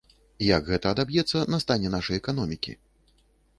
Як 0.45 0.63
гэта 0.71 0.93
адаб'ецца 0.95 1.43
на 1.55 1.61
стане 1.65 1.93
нашай 1.99 2.19
эканомікі? 2.25 2.77